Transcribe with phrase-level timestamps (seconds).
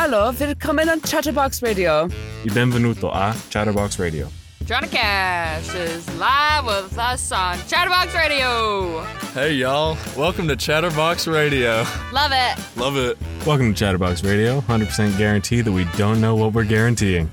[0.00, 2.08] Allora, willkommen on Chatterbox Radio.
[2.42, 4.30] E benvenuto a Chatterbox Radio.
[4.64, 9.04] Johnny Cash is live with us on Chatterbox Radio.
[9.34, 9.98] Hey, y'all.
[10.16, 11.84] Welcome to Chatterbox Radio.
[12.14, 12.58] Love it.
[12.76, 13.18] Love it.
[13.44, 14.62] Welcome to Chatterbox Radio.
[14.62, 17.28] 100% guarantee that we don't know what we're guaranteeing.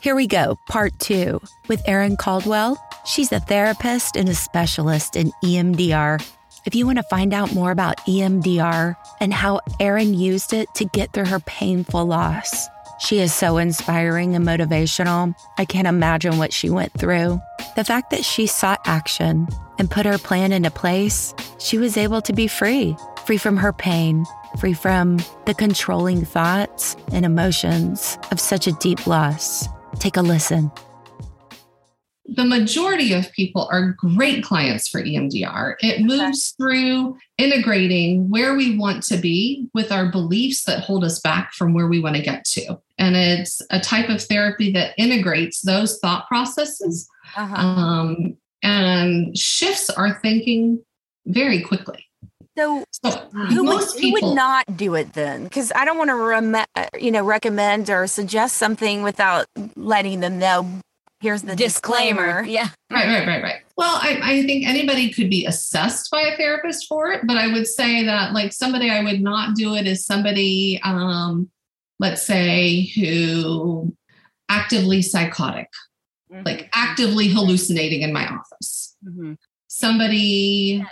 [0.00, 2.76] Here we go, part two, with Erin Caldwell.
[3.04, 6.18] She's a therapist and a specialist in EMDR.
[6.64, 10.84] If you want to find out more about EMDR and how Erin used it to
[10.84, 12.68] get through her painful loss,
[13.00, 15.34] she is so inspiring and motivational.
[15.58, 17.40] I can't imagine what she went through.
[17.74, 19.48] The fact that she sought action
[19.78, 23.72] and put her plan into place, she was able to be free, free from her
[23.72, 24.24] pain,
[24.60, 29.66] free from the controlling thoughts and emotions of such a deep loss.
[29.98, 30.70] Take a listen.
[32.24, 35.74] The majority of people are great clients for EMDR.
[35.80, 41.20] It moves through integrating where we want to be with our beliefs that hold us
[41.20, 42.78] back from where we want to get to.
[42.98, 47.54] And it's a type of therapy that integrates those thought processes Uh-huh.
[47.56, 50.80] um, and shifts our thinking
[51.26, 52.06] very quickly.
[52.56, 55.44] So So who would, most who would not do it then?
[55.44, 56.66] Because I don't want to rem-
[57.00, 60.80] you know recommend or suggest something without letting them know.
[61.22, 62.42] Here's the disclaimer.
[62.42, 62.68] Yeah.
[62.90, 63.60] Right, right, right, right.
[63.76, 67.46] Well, I, I think anybody could be assessed by a therapist for it, but I
[67.46, 71.48] would say that like somebody I would not do it is somebody, um,
[72.00, 73.94] let's say, who
[74.48, 75.68] actively psychotic,
[76.44, 78.96] like actively hallucinating in my office.
[79.06, 79.36] Mhm.
[79.68, 80.84] Somebody,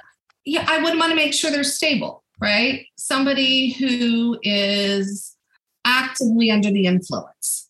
[0.44, 2.86] yeah, I would want to make sure they're stable, right?
[2.96, 5.36] Somebody who is
[5.84, 7.69] actively under the influence.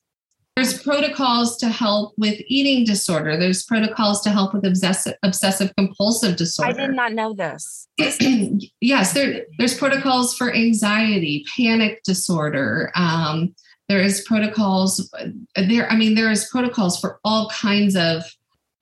[0.60, 3.38] There's protocols to help with eating disorder.
[3.38, 6.82] There's protocols to help with obsessive obsessive compulsive disorder.
[6.82, 7.88] I did not know this.
[8.82, 12.92] yes, there, there's protocols for anxiety, panic disorder.
[12.94, 13.54] Um,
[13.88, 15.10] there is protocols
[15.56, 15.90] there.
[15.90, 18.22] I mean, there is protocols for all kinds of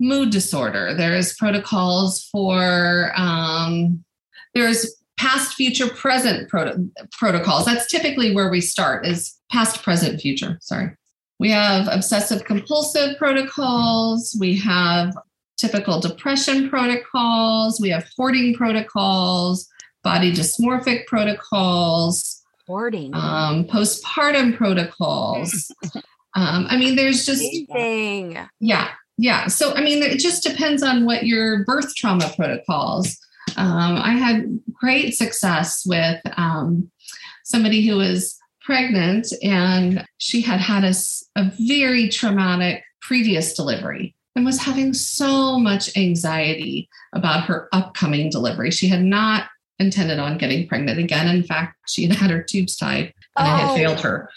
[0.00, 0.94] mood disorder.
[0.94, 4.04] There is protocols for um,
[4.52, 7.66] there's past, future, present proto- protocols.
[7.66, 10.58] That's typically where we start is past, present, future.
[10.60, 10.90] Sorry.
[11.38, 14.36] We have obsessive compulsive protocols.
[14.40, 15.14] We have
[15.56, 17.80] typical depression protocols.
[17.80, 19.68] We have hoarding protocols,
[20.02, 23.14] body dysmorphic protocols, Hoarding.
[23.14, 25.70] um, postpartum protocols.
[26.34, 28.38] um, I mean, there's just, Amazing.
[28.60, 29.46] yeah, yeah.
[29.48, 33.16] So, I mean, it just depends on what your birth trauma protocols.
[33.56, 36.90] Um, I had great success with um,
[37.44, 38.37] somebody who was
[38.68, 45.96] pregnant and she had had a very traumatic previous delivery and was having so much
[45.96, 48.70] anxiety about her upcoming delivery.
[48.70, 49.46] She had not
[49.78, 51.34] intended on getting pregnant again.
[51.34, 53.74] In fact, she had had her tubes tied and it had Oh.
[53.76, 54.30] failed her.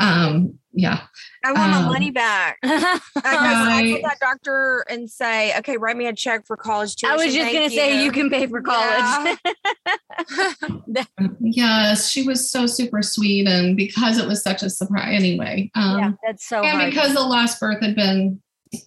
[0.00, 1.02] Um, yeah.
[1.44, 2.58] I want my Um, money back.
[2.64, 3.90] I, guess I Right.
[3.90, 7.12] told that doctor and say, okay, write me a check for college tuition.
[7.20, 9.38] I was just going to say you can pay for college.
[11.40, 13.46] Yes, she was so super sweet.
[13.46, 15.70] And because it was such a surprise, anyway.
[15.74, 16.90] Um, yeah, that's so and hard.
[16.90, 18.40] because the last birth had been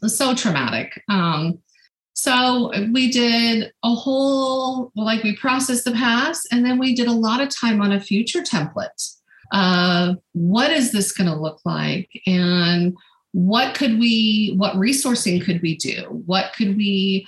[0.07, 1.01] so traumatic.
[1.09, 1.59] Um,
[2.13, 7.11] so we did a whole, like we processed the past, and then we did a
[7.11, 9.13] lot of time on a future template.
[9.51, 12.09] Uh, what is this going to look like?
[12.25, 12.95] And
[13.31, 16.21] what could we, what resourcing could we do?
[16.25, 17.27] What could we,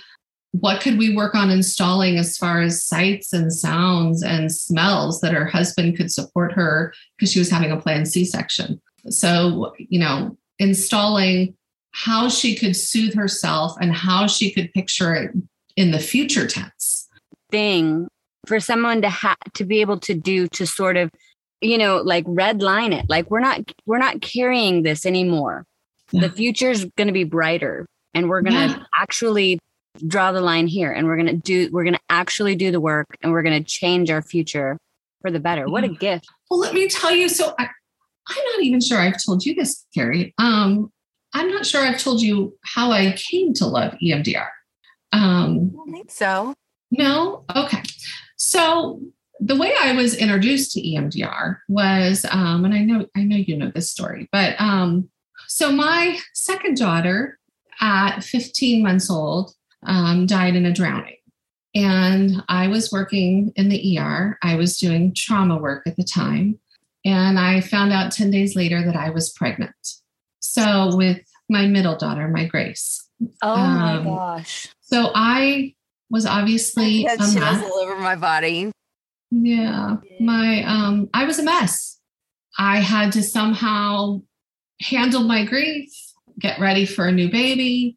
[0.52, 5.32] what could we work on installing as far as sights and sounds and smells that
[5.32, 8.80] her husband could support her because she was having a planned C-section?
[9.08, 11.54] So, you know, installing
[11.92, 15.30] how she could soothe herself and how she could picture it
[15.76, 17.08] in the future tense.
[17.50, 18.08] Thing
[18.46, 21.10] for someone to have to be able to do to sort of,
[21.60, 23.06] you know, like red line it.
[23.08, 25.64] Like we're not we're not carrying this anymore.
[26.12, 26.22] Yeah.
[26.22, 28.84] The future's going to be brighter, and we're going to Yeah.
[28.98, 29.58] actually
[30.06, 32.80] draw the line here, and we're going to do we're going to actually do the
[32.80, 34.76] work, and we're going to change our future
[35.20, 35.68] for the better.
[35.68, 36.26] What a gift!
[36.50, 37.28] Well, let me tell you.
[37.28, 37.64] So I,
[38.28, 40.34] I'm not even sure I've told you this, Carrie.
[40.38, 40.90] Um,
[41.34, 44.48] I'm not sure I've told you how I came to love EMDR.
[45.12, 46.54] Um, I don't think so.
[46.90, 47.44] No?
[47.54, 47.82] Okay.
[48.36, 49.00] So
[49.40, 53.56] the way I was introduced to EMDR was, um, and I know I know you
[53.56, 55.08] know this story, but um,
[55.48, 57.38] so my second daughter
[57.80, 59.52] at 15 months old
[59.86, 61.16] um, died in a drowning.
[61.74, 64.38] And I was working in the ER.
[64.42, 66.58] I was doing trauma work at the time.
[67.04, 69.74] And I found out 10 days later that I was pregnant.
[70.40, 73.06] So, with my middle daughter, my Grace.
[73.40, 74.68] Oh my Um, gosh!
[74.80, 75.74] So, I
[76.10, 77.62] was obviously Yeah, a chills mess.
[77.62, 78.72] all over my body.
[79.30, 79.96] Yeah.
[80.18, 81.98] My um I was a mess.
[82.58, 84.22] I had to somehow
[84.80, 85.90] handle my grief,
[86.38, 87.96] get ready for a new baby.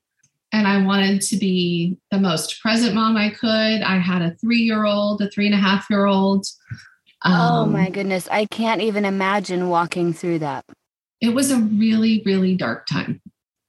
[0.52, 3.82] And I wanted to be the most present mom I could.
[3.82, 6.46] I had a three year old, a three and a half year old.
[7.26, 7.32] oh
[7.64, 8.28] Um, my goodness.
[8.30, 10.64] I can't even imagine walking through that.
[11.22, 13.20] it was a really, really dark time.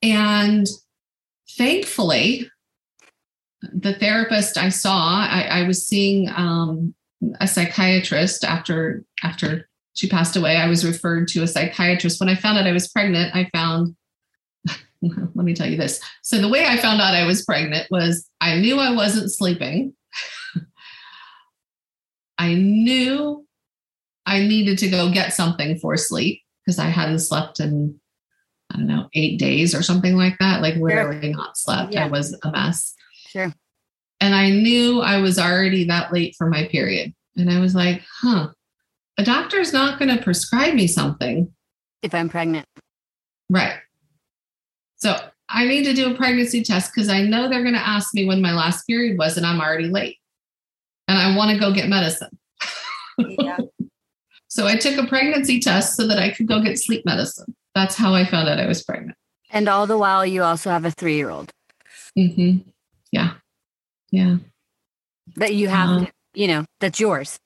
[0.02, 0.66] And
[1.56, 2.50] thankfully,
[3.72, 6.94] the therapist I saw, I, I was seeing um,
[7.40, 10.56] a psychiatrist after after she passed away.
[10.56, 12.20] I was referred to a psychiatrist.
[12.20, 13.96] When I found out I was pregnant, I found
[15.34, 16.00] let me tell you this.
[16.22, 19.94] So the way I found out I was pregnant was I knew I wasn't sleeping.
[22.38, 23.46] I knew
[24.26, 28.00] I needed to go get something for sleep because I hadn't slept in,
[28.72, 30.62] I don't know, eight days or something like that.
[30.62, 31.92] Like literally not slept.
[31.92, 32.06] Yeah.
[32.06, 32.94] I was a mess.
[33.28, 33.52] Sure.
[34.20, 37.14] And I knew I was already that late for my period.
[37.36, 38.48] And I was like, huh,
[39.18, 41.52] a doctor's not going to prescribe me something.
[42.02, 42.66] If I'm pregnant.
[43.50, 43.76] Right.
[44.96, 45.16] So
[45.48, 48.24] I need to do a pregnancy test because I know they're going to ask me
[48.24, 50.18] when my last period was and I'm already late.
[51.08, 52.38] And I want to go get medicine.
[53.18, 53.58] Yeah.
[54.48, 57.56] So I took a pregnancy test so that I could go get sleep medicine.
[57.74, 59.18] That's how I found out I was pregnant.
[59.50, 61.50] And all the while, you also have a three year old
[62.16, 62.58] hmm
[63.12, 63.32] Yeah.
[64.14, 64.36] Yeah.
[65.36, 66.06] that you have, Uh-huh.
[66.34, 67.36] you know, that's yours.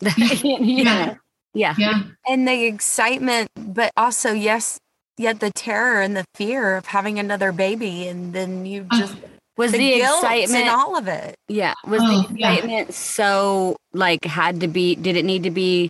[0.00, 0.58] Yeah.
[0.62, 1.14] yeah.
[1.54, 1.74] Yeah.
[1.78, 2.02] Yeah.
[2.26, 4.78] and the excitement, but also yes,
[5.16, 9.16] yet the terror and the fear of having another baby, and then you Oh, just
[9.56, 11.34] Was the, guilt excitement, and all of it.
[11.48, 12.52] yeah, was Oh, the yeah.
[12.52, 15.88] excitement so like had to be, did it need to be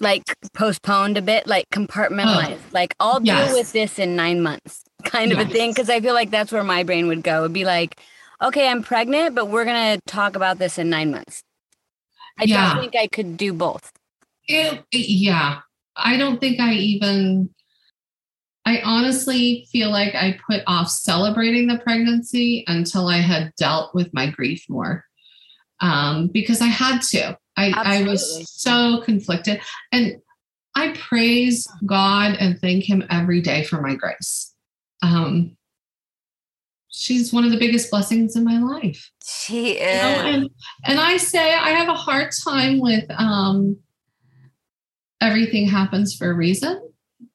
[0.00, 0.22] like
[0.54, 2.60] postponed a bit, like compartmentalized?
[2.72, 3.54] like, I'll deal Oh.
[3.54, 5.74] With this in nine months kind of a thing.
[5.74, 7.40] Cause I feel like that's where my brain would go.
[7.40, 7.98] It'd be like,
[8.44, 11.42] okay, I'm pregnant, but we're going to talk about this in nine months.
[12.38, 12.74] I Yeah.
[12.74, 13.92] don't think I could do both.
[14.46, 15.60] It, yeah.
[15.96, 17.54] I don't think I even,
[18.66, 24.12] I honestly feel like I put off celebrating the pregnancy until I had dealt with
[24.12, 25.04] my grief more.
[25.80, 27.38] Um, because I had to.
[27.56, 29.60] I, I was so conflicted.
[29.92, 30.16] And
[30.74, 34.52] I praise God and thank Him every day for my grace.
[35.02, 35.56] Um,
[36.94, 39.10] she's one of the biggest blessings in my life.
[39.24, 40.34] She You know, is.
[40.34, 40.50] and,
[40.84, 43.76] and I say I have a hard time with um,
[45.20, 46.80] everything happens for a reason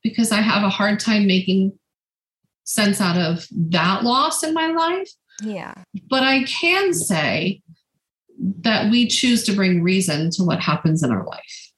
[0.02, 1.78] because I have a hard time making
[2.64, 5.10] sense out of that loss in my life.
[5.44, 5.74] yeah.
[6.10, 7.62] But I can say
[8.62, 11.72] that we choose to bring reason to what happens in our life.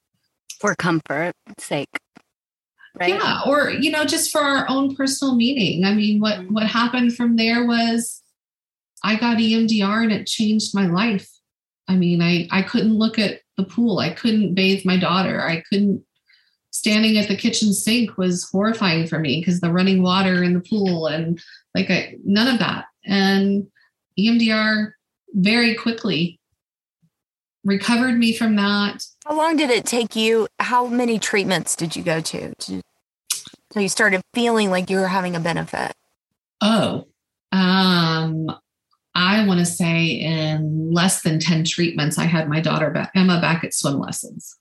[0.60, 1.88] For comfort sake.
[3.02, 3.16] Right.
[3.16, 5.86] Yeah, or you know, just for our own personal meaning.
[5.86, 6.54] I mean, what mm-hmm.
[6.54, 8.22] what happened from there was
[9.04, 11.28] I got EMDR and it changed my life.
[11.88, 13.98] I mean, I I couldn't look at the pool.
[13.98, 15.42] I couldn't bathe my daughter.
[15.42, 16.04] I couldn't
[16.70, 20.62] standing at the kitchen sink was horrifying for me because the running water in the
[20.62, 21.42] pool and
[21.74, 22.86] like I, none of that.
[23.04, 23.66] And
[24.20, 24.92] EMDR
[25.34, 26.40] very quickly
[27.64, 29.04] recovered me from that.
[29.26, 30.48] How long did it take you?
[30.60, 32.54] How many treatments did you go to?
[32.54, 32.82] to
[33.72, 35.94] so you started feeling like you were having a benefit.
[36.62, 37.08] Oh,
[37.52, 38.50] um,
[39.16, 43.42] I want to say in less than 10 treatments, I had my daughter back, Emma
[43.42, 44.58] back at swim lessons.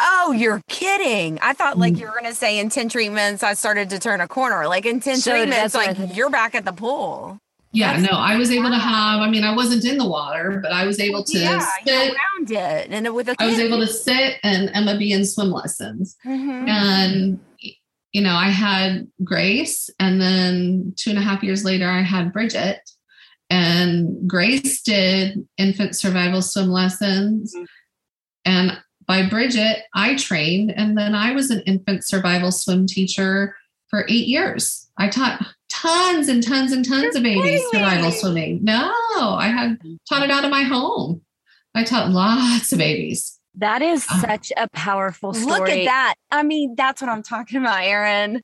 [0.00, 1.38] Oh, you're kidding.
[1.42, 2.00] I thought like Mm.
[2.00, 4.66] you were going to say in 10 treatments, I started to turn a corner.
[4.68, 7.38] Like in 10 So treatments, that's what I like you're back at the pool.
[7.74, 10.60] Yeah, That's- no, I was able to have, I mean, I wasn't in the water,
[10.62, 12.14] but I was able to yeah, sit.
[12.14, 12.88] around it.
[12.90, 16.16] And with a I was able to sit and Emma be in swim lessons.
[16.24, 16.68] Mhm.
[16.68, 17.40] And,
[18.12, 22.32] you know, I had Grace, and then two and a half years later, I had
[22.32, 22.80] Bridget.
[23.50, 27.54] And Grace did infant survival swim lessons.
[27.54, 27.66] Mhm.
[28.44, 33.56] And by Bridget, I trained, and then I was an infant survival swim teacher
[33.88, 34.88] for eight years.
[34.96, 38.60] I taught tons and tons and tons of babies kidding survival swimming.
[38.62, 39.78] No, I had
[40.08, 41.22] taught it out of my home.
[41.74, 43.38] I taught lots of babies.
[43.56, 45.60] That is Uh, such a powerful story.
[45.60, 46.14] Look at that.
[46.30, 48.42] I mean, that's what I'm talking about, Erin.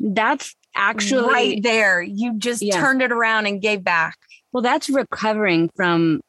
[0.00, 2.02] That's actually right there.
[2.02, 2.80] You just Yeah.
[2.80, 4.16] turned it around and gave back.
[4.52, 6.20] well, that's recovering from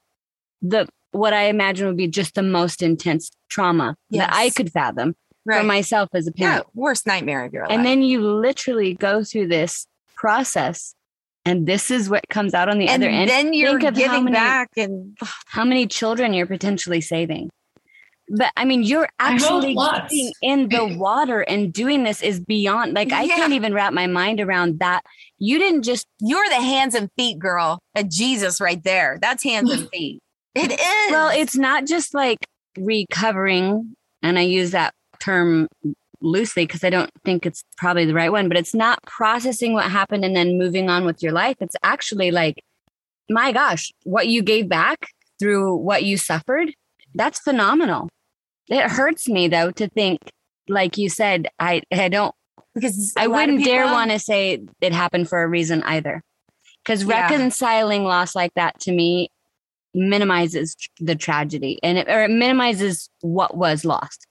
[0.61, 5.15] the what I imagine would be just the most intense trauma that I could fathom
[5.43, 6.49] for myself as a yeah.
[6.51, 6.67] parent.
[6.75, 7.71] Worst nightmare of your life.
[7.75, 10.93] And then you literally go through this process,
[11.45, 13.27] and this is what comes out on the and other end.
[13.29, 17.49] then you're Think of how giving many- back and How many children you're potentially saving?
[18.33, 23.11] But I mean, you're actually getting in the water and doing this is beyond like
[23.11, 23.35] I Yeah.
[23.35, 25.03] can't even wrap my mind around that.
[25.37, 29.17] You didn't just you're the hands and feet girl of Jesus right there.
[29.21, 30.19] That's hands and feet.
[30.55, 31.11] It is.
[31.11, 32.37] well, it's not just like
[32.77, 35.67] recovering, and I use that term
[36.21, 39.85] loosely because I don't think it's probably the right one, but it's not processing what
[39.89, 41.57] happened and then moving on with your life.
[41.61, 42.55] It's actually like,
[43.29, 45.07] my gosh, what you gave back
[45.39, 46.71] through what you suffered,
[47.15, 48.09] that's phenomenal.
[48.71, 50.19] It hurts me though to think,
[50.67, 52.33] like you said, I I don't
[52.73, 56.23] because I wouldn't dare want to say it happened for a reason either.
[56.83, 57.21] Because Yeah.
[57.21, 59.29] reconciling loss like that to me
[59.93, 64.25] minimizes the tragedy and it, or it minimizes what was lost.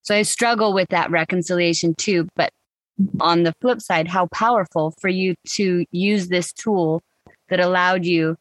[0.00, 2.28] So I struggle with that reconciliation too.
[2.34, 2.50] But
[3.20, 7.02] on the flip side, how powerful for you to use this tool
[7.50, 8.36] that allowed you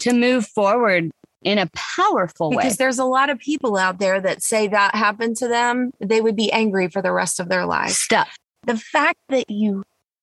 [0.00, 1.10] to move forward
[1.44, 2.56] in a powerful way.
[2.58, 6.20] because there's a lot of people out there that say that happened to them, they
[6.20, 7.98] would be angry for the rest of their lives.
[7.98, 8.36] Stuff.
[8.64, 9.82] The fact that you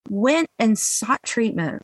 [0.09, 1.83] went and sought treatment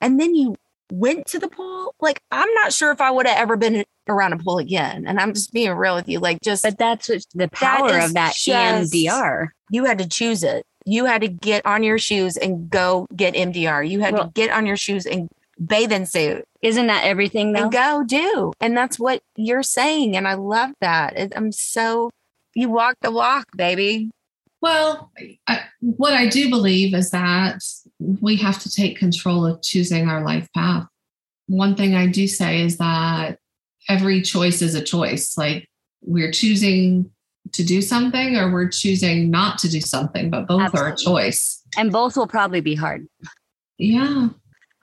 [0.00, 0.56] and then you
[0.92, 4.32] went to the pool, like I'm not sure if I would have ever been around
[4.32, 5.04] a pool again.
[5.06, 6.18] And I'm just being real with you.
[6.20, 9.48] Like just But that's what the power is of that just- EMDR.
[9.70, 10.64] you had to choose it.
[10.84, 13.82] You had to get on your shoes and go get EMDR.
[13.88, 15.28] You had Well- to get on your shoes and
[15.64, 17.64] bathing suit Isn't that everything though?
[17.64, 18.52] and go do.
[18.60, 20.16] And that's what you're saying.
[20.16, 21.32] And I love that.
[21.34, 22.10] I'm so,
[22.54, 24.10] you walk the walk, baby.
[24.60, 25.10] Well,
[25.48, 27.60] I, what I do believe is that
[27.98, 30.86] we have to take control of choosing our life path.
[31.46, 33.38] One thing I do say is that
[33.88, 35.36] every choice is a choice.
[35.38, 35.68] Like
[36.02, 37.10] we're choosing
[37.52, 41.62] to do something or we're choosing not to do something, but both are a choice.
[41.78, 43.06] and both will probably be hard.
[43.78, 44.28] Yeah.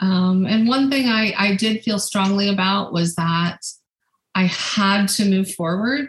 [0.03, 3.59] Um, and one thing I, I did feel strongly about was that
[4.35, 6.07] I had to move forward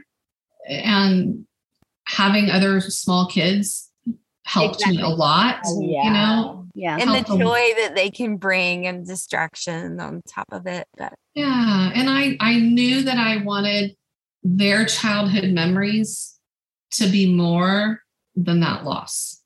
[0.68, 1.46] and
[2.06, 3.90] having other small kids
[4.44, 5.14] helped me a Exactly.
[5.16, 5.56] lot.
[5.66, 6.98] You know, Yeah.
[6.98, 7.38] And the Help 'em.
[7.38, 10.88] joy that they can bring and distraction on top of it.
[10.98, 13.96] But Yeah, and I I knew that I wanted
[14.42, 16.36] their childhood memories
[16.92, 18.00] to be more
[18.34, 19.40] than that loss.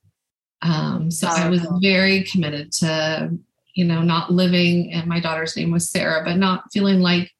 [0.62, 1.80] Um, so I was Powerful.
[1.80, 3.38] very committed to,
[3.78, 4.92] you know, not living.
[4.92, 7.30] And my daughter's name was Sarah, but not feeling like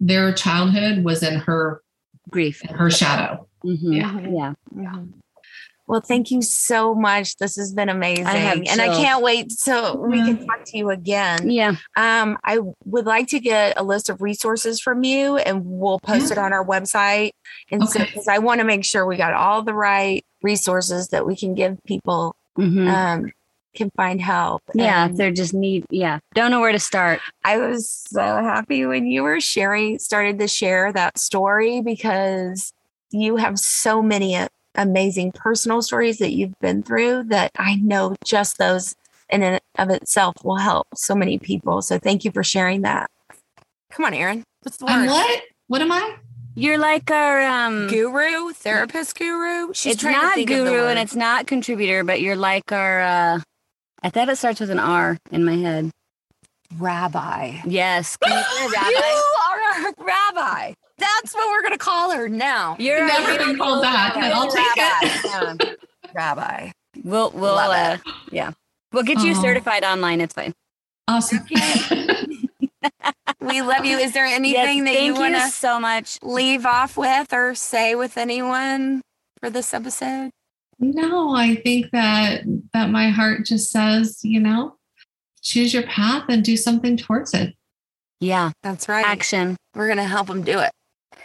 [0.00, 1.82] their childhood was in her
[2.30, 2.64] Grief.
[2.68, 3.46] in her shadow.
[3.64, 3.94] Mhm.
[4.34, 4.54] Yeah.
[4.76, 5.04] Yeah.
[5.86, 7.36] well, thank you so much.
[7.36, 8.24] This has been amazing.
[8.24, 10.24] have and I can't wait so we Yeah.
[10.26, 11.48] can talk to you again.
[11.50, 11.76] Yeah.
[11.96, 16.32] Um, I would like to get a list of resources from you and we'll post
[16.32, 17.30] it on our website.
[17.70, 18.10] And so, Okay.
[18.10, 21.54] because I want to make sure we got all the right resources that we can
[21.54, 22.88] give people, Mhm.
[22.88, 23.32] um,
[23.74, 24.62] can find help.
[24.74, 25.04] yeah.
[25.04, 26.18] If And they're just need, yeah.
[26.34, 27.20] Don't know where to start.
[27.44, 32.72] I was so happy when you were sharing, started to share that story because
[33.10, 34.38] you have so many
[34.74, 38.94] amazing personal stories that you've been through that I know just those
[39.30, 41.80] in and of itself will help so many people.
[41.82, 43.10] So thank you for sharing that.
[43.90, 44.42] Come on, Erin.
[44.62, 45.10] What's the I'm word?
[45.10, 45.42] what?
[45.68, 46.16] What am I?
[46.56, 49.72] You're like our um Guru, therapist guru.
[49.74, 52.36] She's it's trying to not think of the guru and it's not contributor, but you're
[52.36, 53.40] like our uh
[54.04, 55.90] I thought it starts with an R in my head.
[56.78, 57.60] rabbi.
[57.64, 58.16] Yes.
[58.18, 58.90] Can you be rabbi?
[58.90, 60.72] You are a rabbi.
[60.98, 62.76] That's what we're gonna call her now.
[62.78, 65.24] You're Never a been called that, but I'll take it.
[65.24, 65.64] rabbi.
[65.64, 65.74] Yeah.
[66.14, 66.70] rabbi.
[67.02, 68.52] We'll we'll Love uh yeah.
[68.92, 69.42] We'll get you Oh.
[69.42, 70.20] certified online.
[70.20, 70.52] It's fine.
[71.08, 71.40] Awesome.
[73.40, 73.98] We love you.
[73.98, 76.18] Is there Yes, anything that you want to so much.
[76.22, 79.02] leave off with or say with anyone
[79.40, 80.30] for this episode?
[80.78, 84.76] No, I think that that my heart just says, you know,
[85.42, 87.54] choose your path and do something towards it.
[88.20, 88.52] Yeah.
[88.62, 89.04] That's right.
[89.04, 89.56] Action.
[89.74, 90.70] We're gonna help them do it.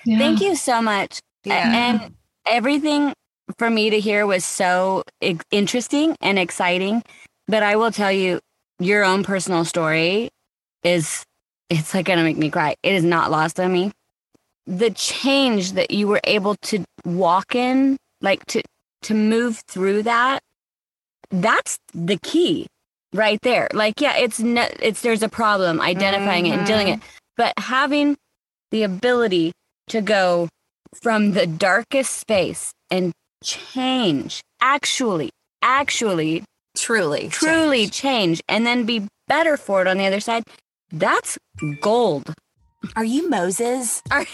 [0.06, 0.18] Yeah.
[0.18, 1.20] Thank you so much.
[1.44, 1.72] Yeah.
[1.74, 2.16] And
[2.46, 3.14] everything
[3.58, 5.04] for me to hear was so
[5.52, 7.04] interesting and exciting.
[7.48, 8.40] But I will tell you,
[8.80, 10.30] your own personal story
[10.84, 11.24] is,
[11.70, 12.76] it's like going to make me cry.
[12.84, 13.92] It is not lost on me.
[14.68, 18.62] The change that you were able to walk in, like to,
[19.04, 20.42] to move through that,
[21.32, 22.68] that's the key
[23.14, 23.68] right there.
[23.74, 27.02] Like, yeah, it's, ne- it's, there's a problem, identifying it and dealing mm-hmm.
[27.02, 28.18] it, but having
[28.72, 29.52] the ability
[29.88, 30.50] to go
[31.02, 33.14] from the darkest space and
[33.44, 35.30] change, actually,
[35.62, 36.44] actually,
[36.76, 37.30] Truly.
[37.30, 40.44] truly change, and then be better for it on the other side.
[40.92, 41.38] That's
[41.82, 42.34] gold.
[42.96, 44.02] Are you Moses?
[44.10, 44.26] Are,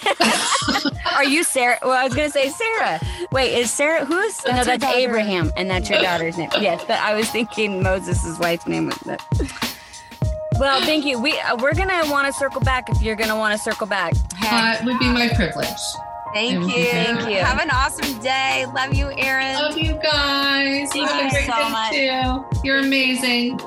[1.15, 1.79] are you Sarah?
[1.81, 2.99] Well, I was going to say Sarah.
[3.31, 4.45] Wait, is Sarah who's?
[4.45, 4.97] no, that's daughter.
[4.97, 6.49] Abraham, and that's your daughter's name.
[6.61, 9.21] Yes, but I was thinking Moses' wife's name was that.
[10.59, 11.19] Well, thank you.
[11.19, 14.13] We uh, we're gonna want to circle back if you're gonna want to circle back.
[14.41, 15.67] Uh, it would be my privilege.
[16.33, 16.83] Thank Thank you.
[16.83, 16.89] you.
[16.91, 17.37] Thank you.
[17.39, 18.65] Have an awesome day.
[18.73, 19.55] Love you, Erin.
[19.55, 20.89] Love you guys.
[20.91, 22.51] Thank Have you a great so day much.
[22.53, 22.59] too.
[22.63, 23.59] You're amazing.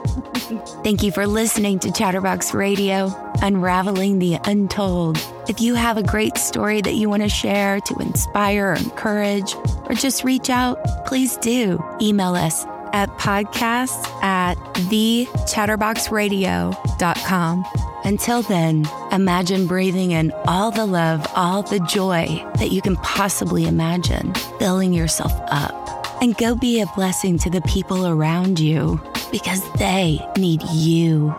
[0.83, 3.13] Thank you for listening to Chatterbox Radio,
[3.43, 5.19] unraveling the untold.
[5.47, 9.55] If you have a great story that you want to share to inspire or encourage,
[9.55, 11.79] or just reach out, please do.
[12.01, 12.65] Email us
[12.95, 14.55] at podcasts at
[14.89, 17.65] thechatterboxradio.com.
[18.05, 23.67] Until then, imagine breathing in all the love, all the joy that you can possibly
[23.67, 25.75] imagine, filling yourself up.
[26.23, 28.99] And go be a blessing to the people around you
[29.31, 31.35] because they need you.